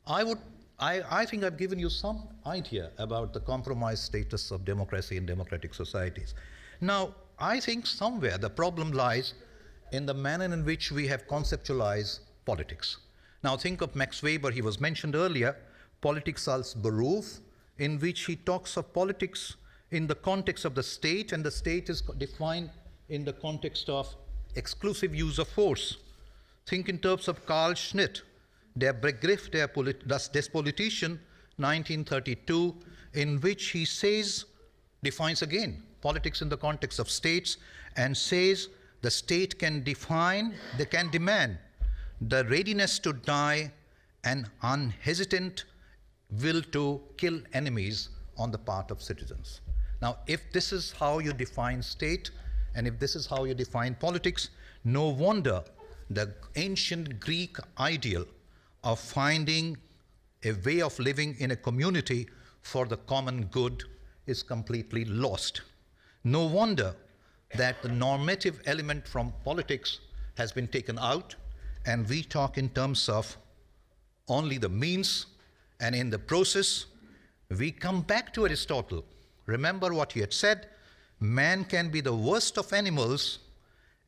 I 0.08 0.24
would 0.24 0.39
I, 0.79 1.01
I, 1.12 1.25
think 1.25 1.43
I've 1.43 1.58
given 1.58 1.77
you 1.77 1.89
some 1.89 2.24
idea 2.46 2.91
about 2.98 3.34
the 3.34 3.41
compromised 3.41 4.03
status 4.03 4.50
of 4.50 4.63
democracy 4.63 5.17
in 5.17 5.25
democratic 5.25 5.74
societies. 5.74 6.36
Now, 6.79 7.15
I 7.38 7.60
think 7.60 7.86
somewhere 7.86 8.38
the 8.38 8.50
problem 8.50 8.93
lies 8.93 9.34
in 9.91 10.05
the 10.05 10.13
manner 10.13 10.46
in 10.46 10.63
which 10.63 10.89
we 10.91 11.05
have 11.08 11.27
conceptualized 11.27 12.19
politics. 12.46 12.98
Now, 13.43 13.58
think 13.58 13.81
of 13.81 13.93
Max 13.93 14.24
Weber, 14.24 14.51
he 14.51 14.62
was 14.62 14.79
mentioned 14.79 15.15
earlier, 15.15 15.58
Politics 16.01 16.48
als 16.48 16.74
Beruf, 16.74 17.39
in 17.77 18.00
which 18.00 18.25
he 18.25 18.36
talks 18.36 18.77
of 18.77 18.94
politics 18.94 19.56
in 19.91 20.08
the 20.08 20.15
context 20.15 20.65
of 20.65 20.75
the 20.75 20.84
state, 20.84 21.32
and 21.32 21.44
the 21.44 21.51
state 21.51 21.89
is 21.89 22.01
defined 22.18 22.70
in 23.10 23.25
the 23.25 23.34
context 23.34 23.89
of 23.89 24.15
exclusive 24.56 25.15
use 25.15 25.39
of 25.39 25.48
force. 25.48 25.98
Think 26.68 26.89
in 26.89 27.00
terms 27.00 27.27
of 27.27 27.46
Carl 27.46 27.74
Schmitt, 27.74 28.22
Der 28.77 28.94
Begriff 28.94 29.50
der 29.51 29.68
Polit 29.68 30.08
des 30.08 30.48
Politischen, 30.48 31.20
1932, 31.58 32.75
in 33.13 33.41
which 33.41 33.72
he 33.72 33.86
says, 33.86 34.46
defines 35.03 35.41
again 35.41 35.84
politics 36.01 36.41
in 36.41 36.50
the 36.50 36.58
context 36.58 37.00
of 37.00 37.10
states, 37.10 37.58
and 37.98 38.15
says 38.15 38.70
the 39.01 39.12
state 39.12 39.58
can 39.60 39.84
define, 39.84 40.53
they 40.77 40.86
can 40.86 41.10
demand 41.10 41.58
the 42.22 42.46
readiness 42.46 43.00
to 43.00 43.13
die, 43.13 43.72
and 44.24 44.50
unhesitant 44.62 45.65
will 46.41 46.62
to 46.62 47.01
kill 47.17 47.41
enemies 47.53 48.09
on 48.38 48.51
the 48.51 48.57
part 48.57 48.91
of 48.91 49.01
citizens. 49.01 49.62
Now, 50.01 50.17
if 50.27 50.51
this 50.51 50.71
is 50.71 50.91
how 50.91 51.19
you 51.19 51.33
define 51.33 51.81
state, 51.81 52.31
and 52.75 52.88
if 52.88 53.00
this 53.00 53.15
is 53.15 53.25
how 53.25 53.43
you 53.43 53.53
define 53.53 53.95
politics, 53.95 54.50
no 54.83 55.09
wonder 55.09 55.63
the 56.09 56.33
ancient 56.55 57.19
Greek 57.19 57.57
ideal 57.79 58.25
of 58.83 59.00
finding 59.00 59.77
a 60.43 60.53
way 60.53 60.81
of 60.81 60.98
living 61.00 61.36
in 61.39 61.51
a 61.51 61.55
community 61.55 62.27
for 62.62 62.86
the 62.86 62.98
common 62.98 63.45
good 63.45 63.83
is 64.25 64.41
completely 64.43 65.05
lost. 65.05 65.62
No 66.24 66.45
wonder 66.45 66.95
that 67.55 67.81
the 67.81 67.89
normative 67.89 68.62
element 68.65 69.07
from 69.07 69.33
politics 69.43 70.00
has 70.38 70.51
been 70.51 70.67
taken 70.67 70.98
out, 71.00 71.36
and 71.86 72.07
we 72.07 72.24
talk 72.24 72.57
in 72.57 72.69
terms 72.69 73.09
of 73.09 73.38
only 74.27 74.57
the 74.57 74.69
means, 74.69 75.25
and 75.79 75.95
in 75.95 76.09
the 76.09 76.19
process, 76.19 76.86
we 77.57 77.71
come 77.71 78.01
back 78.01 78.33
to 78.33 78.45
Aristotle. 78.45 79.03
Remember 79.45 79.93
what 79.93 80.13
he 80.13 80.19
had 80.19 80.33
said 80.33 80.67
man 81.21 81.65
can 81.65 81.89
be 81.89 82.00
the 82.00 82.15
worst 82.15 82.57
of 82.57 82.71
animals 82.71 83.39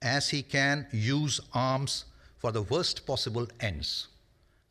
as 0.02 0.30
he 0.30 0.42
can 0.42 0.88
use 0.92 1.42
arms 1.54 2.06
for 2.38 2.52
the 2.52 2.62
worst 2.64 3.06
possible 3.06 3.48
ends. 3.60 4.08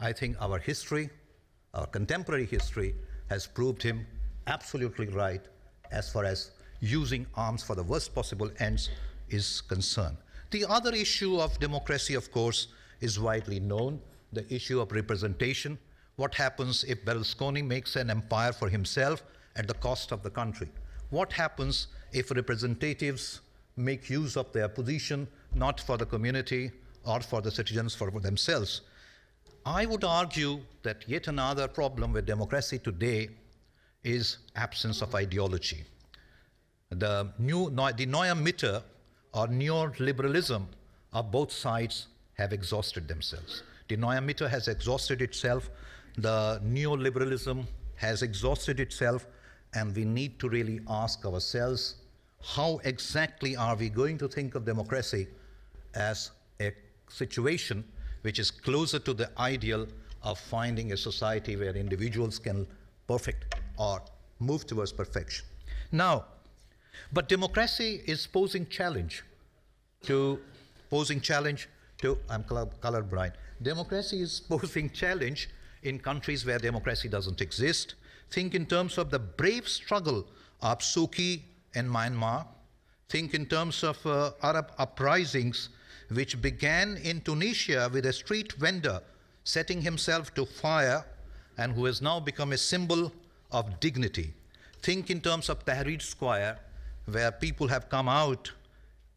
I 0.00 0.12
think 0.12 0.36
our 0.40 0.58
history, 0.58 1.10
our 1.74 1.86
contemporary 1.86 2.46
history, 2.46 2.94
has 3.28 3.46
proved 3.46 3.82
him 3.82 4.06
absolutely 4.46 5.08
right 5.08 5.42
as 5.92 6.10
far 6.10 6.24
as 6.24 6.50
using 6.80 7.26
arms 7.34 7.62
for 7.62 7.76
the 7.76 7.82
worst 7.82 8.14
possible 8.14 8.50
ends 8.58 8.88
is 9.28 9.60
concerned. 9.60 10.16
The 10.50 10.64
other 10.64 10.92
issue 10.94 11.38
of 11.38 11.58
democracy, 11.60 12.14
of 12.14 12.32
course, 12.32 12.68
is 13.00 13.20
widely 13.20 13.60
known 13.60 14.00
the 14.32 14.52
issue 14.52 14.80
of 14.80 14.90
representation. 14.92 15.78
What 16.16 16.34
happens 16.34 16.84
if 16.84 17.04
Berlusconi 17.04 17.64
makes 17.64 17.96
an 17.96 18.10
empire 18.10 18.52
for 18.52 18.68
himself 18.68 19.22
at 19.56 19.66
the 19.66 19.74
cost 19.74 20.12
of 20.12 20.22
the 20.22 20.30
country? 20.30 20.68
What 21.10 21.32
happens 21.32 21.88
if 22.12 22.30
representatives 22.30 23.40
make 23.76 24.10
use 24.10 24.36
of 24.36 24.52
their 24.52 24.68
position 24.68 25.28
not 25.54 25.80
for 25.80 25.96
the 25.96 26.06
community 26.06 26.70
or 27.04 27.20
for 27.20 27.40
the 27.40 27.50
citizens, 27.50 27.94
for 27.94 28.10
themselves? 28.10 28.82
I 29.64 29.86
would 29.86 30.04
argue 30.04 30.60
that 30.82 31.08
yet 31.08 31.28
another 31.28 31.68
problem 31.68 32.12
with 32.12 32.26
democracy 32.26 32.78
today 32.78 33.28
is 34.02 34.38
absence 34.56 35.02
of 35.02 35.14
ideology. 35.14 35.84
The, 36.90 37.32
new, 37.38 37.70
the 37.70 38.06
neue 38.06 38.34
Mitte 38.34 38.82
or 39.32 39.46
neoliberalism 39.48 40.64
of 41.12 41.30
both 41.30 41.52
sides 41.52 42.06
have 42.34 42.52
exhausted 42.52 43.06
themselves. 43.06 43.62
The 43.90 43.96
neue 43.96 44.48
has 44.48 44.68
exhausted 44.68 45.20
itself. 45.20 45.68
The 46.16 46.60
neoliberalism 46.64 47.66
has 47.96 48.22
exhausted 48.22 48.78
itself. 48.78 49.26
And 49.74 49.94
we 49.94 50.04
need 50.04 50.38
to 50.40 50.48
really 50.48 50.80
ask 50.88 51.26
ourselves 51.26 51.96
how 52.42 52.80
exactly 52.84 53.56
are 53.56 53.74
we 53.74 53.88
going 53.88 54.16
to 54.18 54.28
think 54.28 54.54
of 54.54 54.64
democracy 54.64 55.26
as 55.94 56.30
a 56.60 56.72
situation 57.08 57.84
which 58.22 58.38
is 58.38 58.50
closer 58.50 58.98
to 59.00 59.12
the 59.12 59.30
ideal 59.38 59.86
of 60.22 60.38
finding 60.38 60.92
a 60.92 60.96
society 60.96 61.56
where 61.56 61.74
individuals 61.74 62.38
can 62.38 62.66
perfect 63.08 63.56
or 63.76 64.00
move 64.38 64.66
towards 64.66 64.92
perfection. 64.92 65.44
Now, 65.90 66.26
but 67.12 67.28
democracy 67.28 68.02
is 68.06 68.26
posing 68.26 68.66
challenge 68.66 69.24
to 70.04 70.38
posing 70.90 71.20
challenge 71.20 71.68
to 71.98 72.18
I'm 72.28 72.44
color, 72.44 72.66
colorblind. 72.80 73.32
Democracy 73.62 74.20
is 74.20 74.40
posing 74.48 74.90
challenge 74.90 75.48
in 75.82 75.98
countries 75.98 76.44
where 76.44 76.58
democracy 76.58 77.08
doesn't 77.08 77.40
exist. 77.40 77.94
Think 78.30 78.54
in 78.54 78.66
terms 78.66 78.98
of 78.98 79.10
the 79.10 79.18
brave 79.18 79.68
struggle 79.68 80.26
of 80.62 80.78
Suu 80.78 81.10
Kyi 81.10 81.44
in 81.74 81.88
Myanmar. 81.88 82.46
Think 83.08 83.34
in 83.34 83.46
terms 83.46 83.82
of 83.82 84.04
uh, 84.06 84.32
Arab 84.42 84.72
uprisings, 84.78 85.70
which 86.10 86.40
began 86.40 86.96
in 86.98 87.20
Tunisia 87.20 87.90
with 87.92 88.06
a 88.06 88.12
street 88.12 88.52
vendor 88.52 89.00
setting 89.44 89.80
himself 89.82 90.32
to 90.34 90.44
fire 90.46 91.04
and 91.58 91.72
who 91.72 91.84
has 91.86 92.00
now 92.00 92.20
become 92.20 92.52
a 92.52 92.58
symbol 92.58 93.12
of 93.50 93.80
dignity. 93.80 94.32
Think 94.82 95.10
in 95.10 95.20
terms 95.20 95.48
of 95.48 95.64
Tahrir 95.64 96.00
Square, 96.00 96.58
where 97.06 97.32
people 97.32 97.68
have 97.68 97.88
come 97.88 98.08
out 98.08 98.52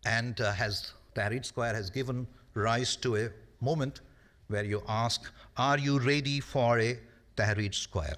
and 0.05 0.39
uh, 0.41 0.51
has 0.53 0.91
Tahrir 1.15 1.45
Square 1.45 1.75
has 1.75 1.89
given 1.89 2.27
rise 2.55 2.95
to 2.97 3.15
a 3.15 3.29
moment 3.61 4.01
where 4.47 4.63
you 4.63 4.83
ask, 4.87 5.31
Are 5.57 5.77
you 5.77 5.99
ready 5.99 6.39
for 6.39 6.79
a 6.79 6.99
Tahrir 7.35 7.73
Square? 7.73 8.17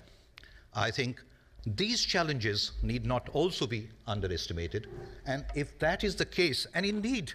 I 0.74 0.92
think 0.92 1.24
these 1.66 2.02
challenges 2.02 2.74
need 2.84 3.06
not 3.06 3.30
also 3.30 3.66
be 3.66 3.90
underestimated. 4.08 4.88
And 5.26 5.46
if 5.56 5.80
that 5.80 6.04
is 6.04 6.16
the 6.16 6.26
case, 6.26 6.68
and 6.74 6.86
indeed, 6.86 7.34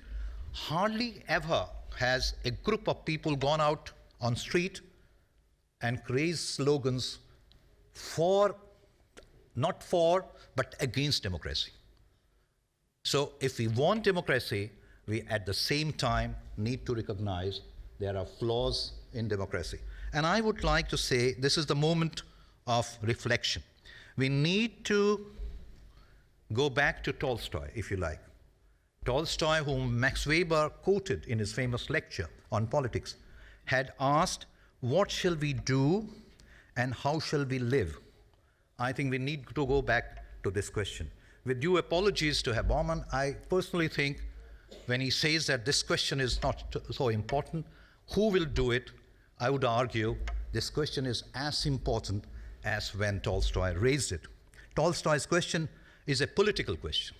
hardly 0.53 1.24
ever 1.29 1.66
has 1.96 2.35
a 2.44 2.50
group 2.50 2.88
of 2.88 3.05
people 3.05 3.35
gone 3.35 3.61
out 3.61 3.90
on 4.20 4.37
street 4.37 4.81
and 5.83 6.00
raised 6.09 6.40
slogans 6.40 7.18
for, 7.92 8.55
not 9.57 9.83
for, 9.83 10.24
but 10.55 10.74
against 10.81 11.22
democracy. 11.22 11.72
So 13.03 13.33
if 13.40 13.59
we 13.59 13.68
want 13.68 14.05
democracy, 14.05 14.70
we 15.07 15.22
at 15.22 15.46
the 15.46 15.55
same 15.55 15.92
time 15.92 16.37
need 16.57 16.87
to 16.87 16.94
recognize 16.94 17.62
there 18.00 18.16
are 18.16 18.24
flaws 18.24 18.92
in 19.12 19.28
democracy. 19.28 19.78
And 20.12 20.26
I 20.26 20.40
would 20.40 20.64
like 20.64 20.88
to 20.88 20.96
say 20.96 21.34
this 21.34 21.56
is 21.56 21.66
the 21.66 21.76
moment 21.76 22.22
of 22.66 22.88
reflection. 23.02 23.62
We 24.16 24.28
need 24.28 24.84
to 24.86 25.26
go 26.52 26.68
back 26.68 27.04
to 27.04 27.12
Tolstoy, 27.12 27.68
if 27.74 27.90
you 27.90 27.98
like. 27.98 28.20
Tolstoy, 29.04 29.58
whom 29.58 29.98
Max 30.00 30.26
Weber 30.26 30.70
quoted 30.82 31.26
in 31.26 31.38
his 31.38 31.52
famous 31.52 31.88
lecture 31.90 32.28
on 32.50 32.66
politics, 32.66 33.16
had 33.66 33.92
asked, 34.00 34.46
What 34.80 35.10
shall 35.10 35.36
we 35.36 35.52
do 35.52 36.08
and 36.76 36.94
how 36.94 37.20
shall 37.20 37.44
we 37.44 37.58
live? 37.58 37.98
I 38.78 38.92
think 38.92 39.10
we 39.10 39.18
need 39.18 39.46
to 39.54 39.66
go 39.66 39.82
back 39.82 40.24
to 40.42 40.50
this 40.50 40.70
question. 40.70 41.10
With 41.44 41.60
due 41.60 41.76
apologies 41.76 42.42
to 42.42 42.52
Habermas, 42.52 43.04
I 43.12 43.36
personally 43.48 43.88
think 43.88 44.22
when 44.86 45.00
he 45.00 45.10
says 45.10 45.46
that 45.46 45.64
this 45.64 45.82
question 45.82 46.20
is 46.20 46.42
not 46.42 46.76
so 46.90 47.08
important, 47.08 47.66
who 48.12 48.28
will 48.28 48.44
do 48.44 48.72
it? 48.72 48.90
I 49.38 49.50
would 49.50 49.64
argue 49.64 50.16
this 50.52 50.68
question 50.68 51.06
is 51.06 51.24
as 51.34 51.66
important 51.66 52.24
as 52.64 52.94
when 52.94 53.20
Tolstoy 53.20 53.74
raised 53.74 54.12
it. 54.12 54.22
Tolstoy's 54.74 55.26
question 55.26 55.68
is 56.06 56.20
a 56.20 56.26
political 56.26 56.76
question. 56.76 57.16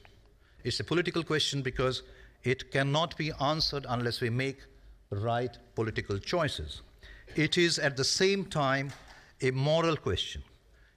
It's 0.65 0.81
a 0.81 0.85
political 0.85 1.23
question 1.23 1.63
because 1.63 2.03
it 2.43 2.71
cannot 2.71 3.17
be 3.17 3.33
answered 3.41 3.87
unless 3.89 4.21
we 4.21 4.31
make 4.31 4.59
right 5.11 5.57
political 5.75 6.19
choices. 6.19 6.83
It 7.37 7.57
is 7.57 7.79
at 7.79 7.97
the 7.97 8.05
same 8.05 8.45
time 8.45 8.93
a 9.41 9.51
moral 9.51 9.97
question. 9.97 10.43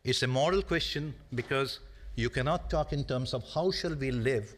It's 0.03 0.23
a 0.23 0.27
moral 0.27 0.61
question 0.61 1.13
because 1.33 1.79
you 2.15 2.29
cannot 2.29 2.69
talk 2.69 2.93
in 2.93 3.03
terms 3.03 3.33
of 3.33 3.43
how 3.53 3.71
shall 3.71 3.95
we 3.95 4.11
live 4.11 4.55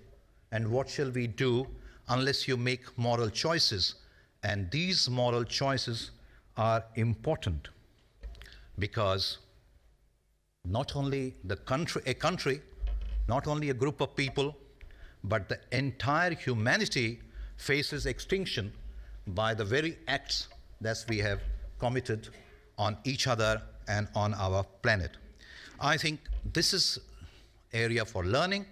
and 0.52 0.68
what 0.68 0.90
shall 0.90 1.12
we 1.12 1.28
do 1.28 1.68
unless 2.10 2.48
you 2.48 2.58
make 2.58 2.98
moral 2.98 3.30
choices. 3.30 3.96
And 4.46 4.70
these 4.70 5.10
moral 5.10 5.44
choices 5.44 6.12
are 6.56 6.86
important 6.96 7.70
because 8.78 9.40
not 10.64 10.96
only 10.96 11.34
the 11.44 11.56
country, 11.56 12.04
a 12.06 12.14
country, 12.14 12.62
not 13.28 13.48
only 13.48 13.72
a 13.72 13.74
group 13.74 14.02
of 14.02 14.16
people, 14.16 14.56
but 15.24 15.50
the 15.50 15.60
entire 15.72 16.36
humanity 16.36 17.20
faces 17.58 18.06
extinction 18.06 18.72
by 19.26 19.56
the 19.56 19.66
very 19.66 19.98
acts 20.08 20.48
that 20.80 21.04
we 21.10 21.18
have 21.18 21.42
committed 21.80 22.30
on 22.78 22.98
each 23.04 23.26
other 23.26 23.60
and 23.88 24.08
on 24.14 24.36
our 24.36 24.64
planet. 24.84 25.18
I 25.80 25.98
think 25.98 26.20
this 26.54 26.72
is 26.72 27.00
area 27.74 28.06
for 28.06 28.24
learning. 28.24 28.68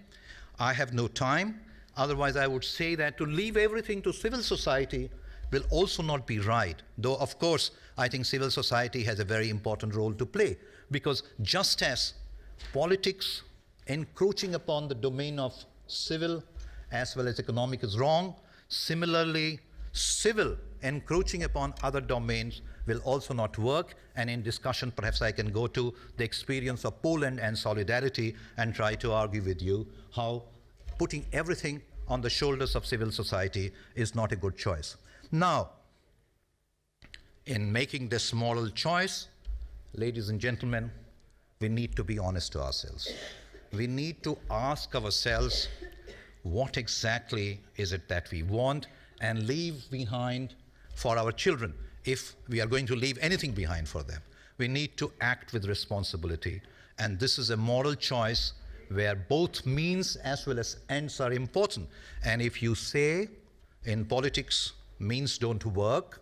I 0.59 0.71
have 0.73 0.93
no 0.93 1.07
time. 1.07 1.61
Otherwise, 1.97 2.35
I 2.35 2.45
would 2.45 2.63
say 2.63 2.93
that 2.93 3.17
to 3.17 3.25
leave 3.25 3.57
everything 3.57 4.03
to 4.03 4.13
civil 4.13 4.43
society 4.43 5.09
will 5.53 5.63
also 5.69 6.03
not 6.03 6.27
be 6.27 6.39
right. 6.39 6.81
Though, 6.97 7.15
of 7.15 7.39
course, 7.39 7.71
I 7.97 8.07
think 8.07 8.25
civil 8.25 8.51
society 8.51 9.03
has 9.03 9.19
a 9.19 9.23
very 9.23 9.49
important 9.49 9.95
role 9.95 10.13
to 10.13 10.25
play 10.25 10.57
because 10.91 11.23
just 11.41 11.81
as 11.81 12.13
politics 12.73 13.43
encroaching 13.87 14.55
upon 14.55 14.87
the 14.87 14.95
domain 14.95 15.39
of 15.39 15.53
civil 15.87 16.43
as 16.91 17.15
well 17.15 17.27
as 17.27 17.39
economic 17.39 17.83
is 17.83 17.97
wrong, 17.97 18.35
similarly, 18.67 19.59
civil 19.91 20.57
encroaching 20.81 21.43
upon 21.43 21.73
other 21.81 22.01
domains 22.01 22.61
will 22.87 22.99
also 22.99 23.33
not 23.33 23.57
work. 23.57 23.95
And 24.15 24.29
in 24.29 24.43
discussion, 24.43 24.91
perhaps 24.91 25.21
I 25.21 25.31
can 25.31 25.51
go 25.51 25.67
to 25.67 25.93
the 26.17 26.23
experience 26.23 26.83
of 26.85 27.01
Poland 27.01 27.39
and 27.39 27.57
solidarity 27.57 28.35
and 28.57 28.75
try 28.75 28.95
to 28.95 29.11
argue 29.11 29.41
with 29.41 29.61
you 29.61 29.87
how 30.15 30.43
putting 30.99 31.25
everything 31.31 31.81
on 32.07 32.21
the 32.21 32.29
shoulders 32.29 32.75
of 32.75 32.85
civil 32.85 33.11
society 33.11 33.71
is 33.95 34.13
not 34.13 34.31
a 34.31 34.35
good 34.35 34.57
choice. 34.57 34.97
Now, 35.33 35.71
in 37.47 37.71
making 37.71 38.09
this 38.09 38.33
moral 38.33 38.69
choice, 38.69 39.29
ladies 39.95 40.29
and 40.29 40.39
gentlemen, 40.39 40.91
we 41.59 41.69
need 41.69 41.95
to 41.95 42.03
be 42.03 42.19
honest 42.19 42.51
to 42.51 42.61
ourselves. 42.61 43.11
We 43.71 43.87
need 43.87 44.21
to 44.25 44.37
ask 44.51 44.93
ourselves 44.93 45.69
what 46.43 46.77
exactly 46.77 47.59
is 47.77 47.93
it 47.93 48.07
that 48.09 48.29
we 48.29 48.43
want 48.43 48.85
and 49.21 49.47
leave 49.47 49.89
behind 49.89 50.53
for 50.93 51.17
our 51.17 51.31
children 51.31 51.73
if 52.05 52.35
we 52.47 52.61
are 52.61 52.67
going 52.67 52.85
to 52.85 52.95
leave 52.95 53.17
anything 53.19 53.53
behind 53.53 53.87
for 53.89 54.03
them. 54.03 54.21
We 54.59 54.67
need 54.67 54.97
to 54.97 55.11
act 55.19 55.51
with 55.51 55.65
responsibility. 55.65 56.61
And 56.99 57.19
this 57.19 57.39
is 57.39 57.49
a 57.49 57.57
moral 57.57 57.95
choice 57.95 58.53
where 58.89 59.15
both 59.15 59.65
means 59.65 60.15
as 60.17 60.45
well 60.45 60.59
as 60.59 60.77
ends 60.89 61.19
are 61.19 61.33
important. 61.33 61.89
And 62.23 62.39
if 62.39 62.61
you 62.61 62.75
say 62.75 63.29
in 63.83 64.05
politics 64.05 64.73
means 64.99 65.37
don't 65.37 65.65
work, 65.65 66.21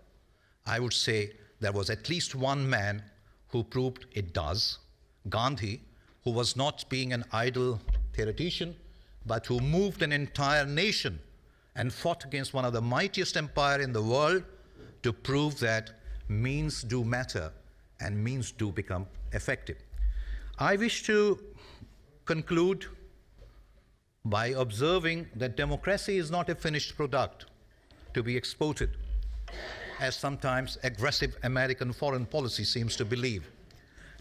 I 0.65 0.79
would 0.79 0.93
say 0.93 1.33
there 1.59 1.71
was 1.71 1.89
at 1.89 2.09
least 2.09 2.35
one 2.35 2.69
man 2.69 3.03
who 3.49 3.63
proved 3.63 4.05
it 4.13 4.33
does 4.33 4.79
Gandhi, 5.29 5.81
who 6.23 6.31
was 6.31 6.55
not 6.55 6.85
being 6.89 7.13
an 7.13 7.23
idle 7.31 7.79
theoretician, 8.13 8.75
but 9.25 9.45
who 9.45 9.59
moved 9.59 10.01
an 10.01 10.11
entire 10.11 10.65
nation 10.65 11.19
and 11.75 11.93
fought 11.93 12.25
against 12.25 12.53
one 12.53 12.65
of 12.65 12.73
the 12.73 12.81
mightiest 12.81 13.37
empires 13.37 13.83
in 13.83 13.93
the 13.93 14.01
world 14.01 14.43
to 15.03 15.13
prove 15.13 15.59
that 15.59 15.91
means 16.27 16.81
do 16.81 17.03
matter 17.03 17.51
and 17.99 18.23
means 18.23 18.51
do 18.51 18.71
become 18.71 19.05
effective. 19.31 19.77
I 20.57 20.75
wish 20.75 21.03
to 21.03 21.39
conclude 22.25 22.85
by 24.25 24.47
observing 24.47 25.27
that 25.35 25.57
democracy 25.57 26.17
is 26.17 26.29
not 26.29 26.49
a 26.49 26.55
finished 26.55 26.95
product 26.95 27.45
to 28.13 28.23
be 28.23 28.35
exported, 28.37 28.91
as 29.99 30.15
sometimes 30.15 30.77
aggressive 30.83 31.37
American 31.43 31.93
foreign 31.93 32.25
policy 32.25 32.63
seems 32.63 32.95
to 32.95 33.05
believe. 33.05 33.49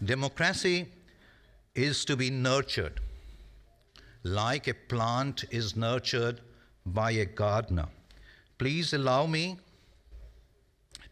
Democracy 0.03 0.87
is 1.75 2.03
to 2.05 2.15
be 2.15 2.29
nurtured 2.29 2.99
like 4.23 4.67
a 4.67 4.73
plant 4.73 5.45
is 5.49 5.75
nurtured 5.75 6.41
by 6.85 7.11
a 7.11 7.25
gardener. 7.25 7.87
Please 8.57 8.93
allow 8.93 9.25
me 9.25 9.57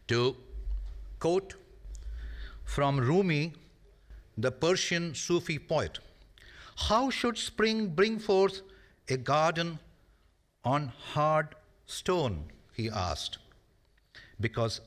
to 0.06 0.36
quote 1.18 1.54
from 2.64 2.98
Rumi, 3.00 3.52
the 4.38 4.52
Persian 4.52 5.14
Sufi 5.14 5.58
poet. 5.58 5.98
How 6.76 7.10
should 7.10 7.36
spring 7.36 7.88
bring 7.88 8.18
forth 8.18 8.62
a 9.08 9.16
garden 9.16 9.78
on 10.64 10.92
hard 11.12 11.54
stone? 11.86 12.44
He 12.80 12.88
asked. 12.88 13.36
Because 14.40 14.80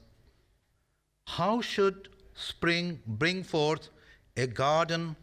how 1.27 1.62
should 1.62 2.10
spring 2.34 2.99
bring 3.06 3.43
forth 3.43 3.89
a 4.36 4.47
garden 4.47 5.15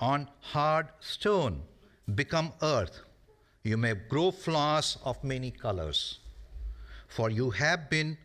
on 0.00 0.28
hard 0.40 0.88
stone? 0.98 1.62
Become 2.22 2.52
earth. 2.60 3.00
You 3.62 3.76
may 3.76 3.94
grow 3.94 4.30
flowers 4.32 4.98
of 5.04 5.22
many 5.22 5.50
colors. 5.52 6.18
For 7.06 7.30
you 7.30 7.50
have 7.50 7.88
been 7.88 8.18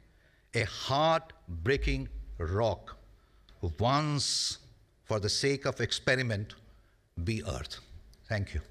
a 0.55 0.63
heart 0.63 1.33
breaking 1.47 2.09
rock. 2.39 2.97
Once, 3.79 4.57
for 5.03 5.19
the 5.19 5.29
sake 5.29 5.65
of 5.65 5.79
experiment, 5.81 6.55
be 7.23 7.43
earth. 7.43 7.79
Thank 8.27 8.55
you. 8.55 8.61